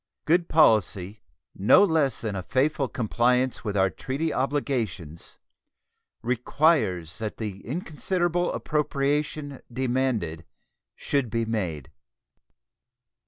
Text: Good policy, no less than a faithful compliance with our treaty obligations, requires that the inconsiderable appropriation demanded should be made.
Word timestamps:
Good 0.25 0.49
policy, 0.49 1.21
no 1.53 1.83
less 1.83 2.21
than 2.21 2.35
a 2.35 2.41
faithful 2.41 2.87
compliance 2.87 3.63
with 3.63 3.77
our 3.77 3.91
treaty 3.91 4.33
obligations, 4.33 5.37
requires 6.23 7.19
that 7.19 7.37
the 7.37 7.63
inconsiderable 7.63 8.51
appropriation 8.51 9.61
demanded 9.71 10.43
should 10.95 11.29
be 11.29 11.45
made. 11.45 11.91